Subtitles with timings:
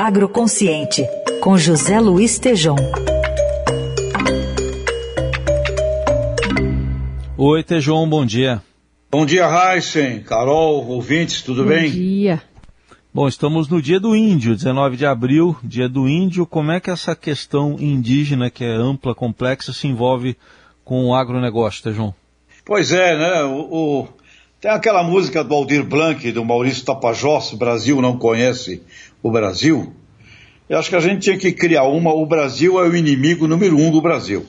[0.00, 1.04] Agroconsciente,
[1.40, 2.76] com José Luiz Tejom.
[7.36, 8.62] Oi, Tejom, bom dia.
[9.10, 11.90] Bom dia, Heisen, Carol, ouvintes, tudo bom bem?
[11.90, 12.42] Bom dia.
[13.12, 16.46] Bom, estamos no dia do índio, 19 de abril, dia do índio.
[16.46, 20.36] Como é que essa questão indígena, que é ampla, complexa, se envolve
[20.84, 22.14] com o agronegócio, Tejom?
[22.64, 23.42] Pois é, né?
[23.42, 24.08] O, o,
[24.60, 28.82] tem aquela música do Aldir Blanc, do Maurício Tapajós, Brasil não conhece
[29.22, 29.92] o Brasil.
[30.68, 33.78] Eu acho que a gente tinha que criar uma, o Brasil é o inimigo número
[33.78, 34.44] um do Brasil.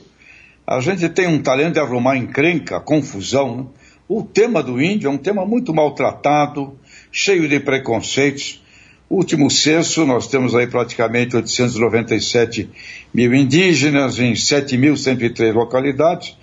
[0.66, 3.56] A gente tem um talento de arrumar encrenca, confusão.
[3.56, 3.64] Né?
[4.08, 6.76] O tema do índio é um tema muito maltratado,
[7.12, 8.60] cheio de preconceitos.
[9.08, 12.68] Último censo, nós temos aí praticamente 897
[13.14, 16.36] mil indígenas em 7.103 localidades.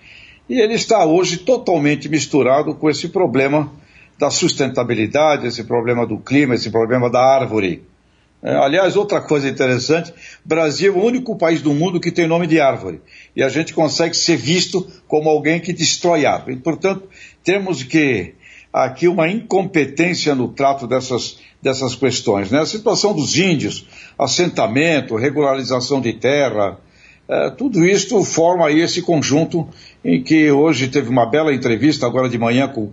[0.50, 3.72] E ele está hoje totalmente misturado com esse problema
[4.18, 7.84] da sustentabilidade, esse problema do clima, esse problema da árvore.
[8.42, 10.14] É, aliás, outra coisa interessante,
[10.46, 13.02] Brasil é o único país do mundo que tem nome de árvore.
[13.36, 16.54] E a gente consegue ser visto como alguém que destrói árvore.
[16.56, 17.10] E, portanto,
[17.44, 18.36] temos que
[18.72, 22.52] aqui uma incompetência no trato dessas, dessas questões.
[22.52, 22.60] Né?
[22.60, 26.78] A situação dos índios, assentamento, regularização de terra,
[27.28, 29.68] é, tudo isso forma esse conjunto
[30.04, 32.92] em que hoje teve uma bela entrevista agora de manhã com o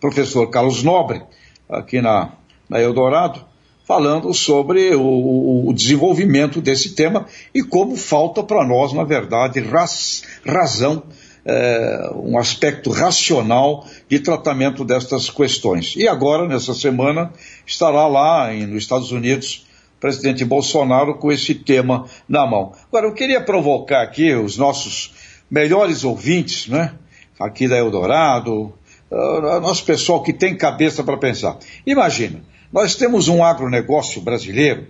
[0.00, 1.22] professor Carlos Nobre,
[1.68, 2.32] aqui na,
[2.68, 3.44] na Eldorado,
[3.86, 10.24] falando sobre o, o, desenvolvimento desse tema e como falta para nós, na verdade, raz,
[10.44, 11.04] razão,
[11.44, 15.94] é, um aspecto racional de tratamento destas questões.
[15.96, 17.32] E agora, nessa semana,
[17.64, 19.64] estará lá em, nos Estados Unidos
[20.06, 22.72] presidente Bolsonaro com esse tema na mão.
[22.86, 25.12] Agora, eu queria provocar aqui os nossos
[25.50, 26.94] melhores ouvintes, né?
[27.40, 28.72] Aqui da Eldorado,
[29.60, 31.58] nosso pessoal que tem cabeça para pensar.
[31.84, 32.40] Imagina,
[32.72, 34.86] nós temos um agronegócio brasileiro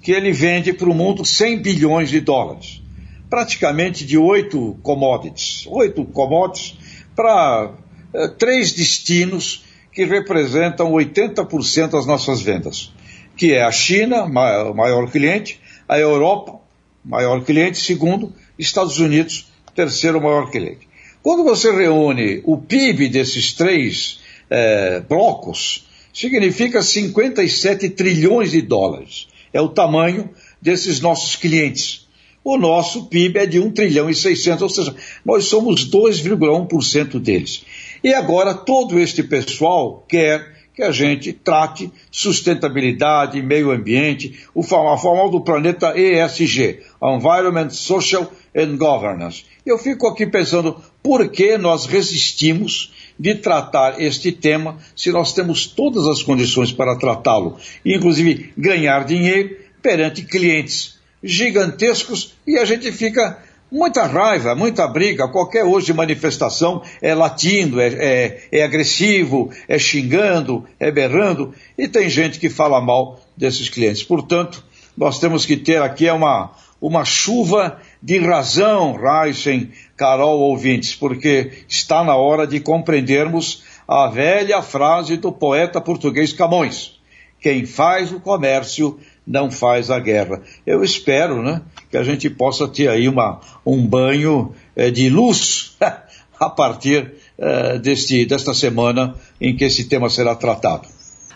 [0.00, 2.80] que ele vende para o mundo 100 bilhões de dólares,
[3.28, 6.76] praticamente de oito commodities, oito commodities
[7.16, 7.72] para
[8.14, 12.94] uh, três destinos que representam 80% das nossas vendas
[13.36, 16.58] que é a China, o maior cliente, a Europa,
[17.04, 20.88] maior cliente, segundo, Estados Unidos, terceiro maior cliente.
[21.22, 29.28] Quando você reúne o PIB desses três é, blocos, significa 57 trilhões de dólares.
[29.52, 30.30] É o tamanho
[30.62, 32.06] desses nossos clientes.
[32.42, 37.64] O nosso PIB é de 1 trilhão e 600, ou seja, nós somos 2,1% deles.
[38.04, 45.30] E agora todo este pessoal quer que a gente trate sustentabilidade, meio ambiente, o formal
[45.30, 49.46] do planeta ESG, Environment, Social and Governance.
[49.64, 55.66] Eu fico aqui pensando por que nós resistimos de tratar este tema se nós temos
[55.66, 63.42] todas as condições para tratá-lo, inclusive ganhar dinheiro perante clientes gigantescos e a gente fica
[63.76, 70.64] muita raiva, muita briga, qualquer hoje manifestação é latindo, é, é, é, agressivo, é xingando,
[70.80, 74.02] é berrando, e tem gente que fala mal desses clientes.
[74.02, 74.64] Portanto,
[74.96, 82.02] nós temos que ter aqui uma, uma chuva de razão, Reisen, Carol ouvintes, porque está
[82.02, 86.98] na hora de compreendermos a velha frase do poeta português Camões:
[87.40, 90.42] quem faz o comércio não faz a guerra.
[90.66, 95.76] Eu espero, né, que a gente possa ter aí uma, um banho é, de luz
[96.38, 100.88] a partir é, deste, desta semana em que esse tema será tratado.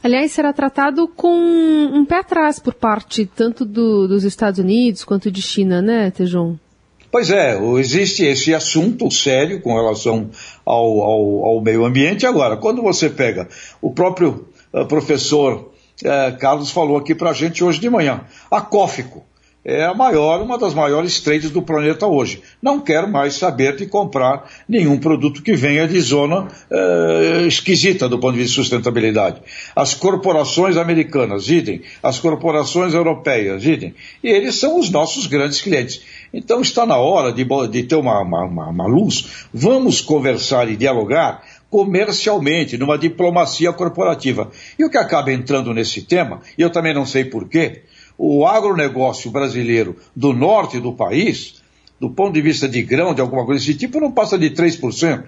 [0.02, 5.30] Aliás, será tratado com um pé atrás por parte tanto do, dos Estados Unidos quanto
[5.30, 6.56] de China, né, Tejon?
[7.12, 10.30] Pois é, existe esse assunto sério com relação
[10.64, 12.24] ao, ao, ao meio ambiente.
[12.24, 13.48] Agora, quando você pega
[13.82, 15.72] o próprio uh, professor
[16.04, 18.22] é, Carlos falou aqui para a gente hoje de manhã.
[18.50, 19.24] A Cófico
[19.62, 22.42] é a maior, uma das maiores trades do planeta hoje.
[22.62, 28.18] Não quero mais saber de comprar nenhum produto que venha de zona é, esquisita do
[28.18, 29.42] ponto de vista de sustentabilidade.
[29.76, 31.82] As corporações americanas, idem.
[32.02, 33.94] As corporações europeias, idem.
[34.24, 36.00] E eles são os nossos grandes clientes.
[36.32, 39.46] Então está na hora de, de ter uma, uma, uma luz.
[39.52, 44.50] Vamos conversar e dialogar comercialmente, numa diplomacia corporativa.
[44.78, 47.82] E o que acaba entrando nesse tema, e eu também não sei porquê,
[48.18, 51.62] o agronegócio brasileiro do norte do país,
[51.98, 55.24] do ponto de vista de grão, de alguma coisa desse tipo, não passa de 3%.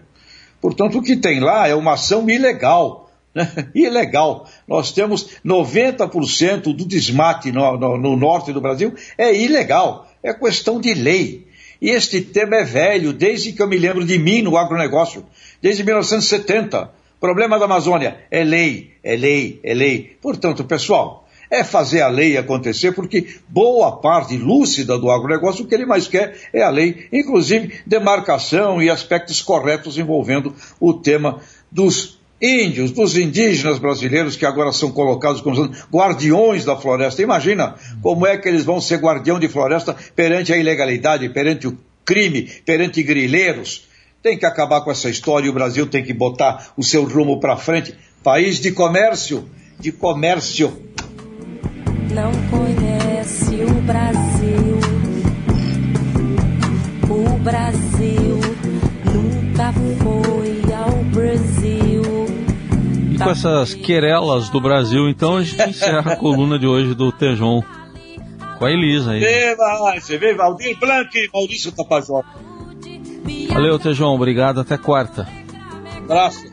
[0.61, 3.11] Portanto, o que tem lá é uma ação ilegal.
[3.35, 3.51] Né?
[3.75, 4.47] Ilegal.
[4.69, 10.09] Nós temos 90% do desmate no, no, no norte do Brasil é ilegal.
[10.23, 11.47] É questão de lei.
[11.83, 15.27] E este tema é velho, desde que eu me lembro de mim no agronegócio,
[15.61, 16.89] desde 1970.
[17.19, 20.17] Problema da Amazônia é lei, é lei, é lei.
[20.23, 25.75] Portanto, pessoal, é fazer a lei acontecer, porque boa parte lúcida do agronegócio, o que
[25.75, 32.22] ele mais quer é a lei, inclusive demarcação e aspectos corretos envolvendo o tema dos
[32.43, 37.23] índios, dos indígenas brasileiros que agora são colocados como guardiões da floresta.
[37.23, 41.79] Imagina como é que eles vão ser guardião de floresta perante a ilegalidade, perante o
[42.05, 43.87] crime, perante grileiros.
[44.21, 47.39] Tem que acabar com essa história e o Brasil tem que botar o seu rumo
[47.39, 47.95] para frente.
[48.25, 49.49] País de comércio,
[49.79, 50.83] de comércio.
[52.13, 54.81] Não conhece o Brasil.
[57.09, 58.41] O Brasil
[59.13, 60.12] nunca foi
[63.25, 67.63] com essas querelas do Brasil, então a gente encerra a coluna de hoje do Tejon
[68.59, 69.21] com a Elisa aí.
[69.21, 72.25] Viva, você vê Valdir Blanc e Maurício Tapajós.
[73.49, 75.29] Valeu, Tejon, obrigado, até quarta.
[75.99, 76.53] Abraço.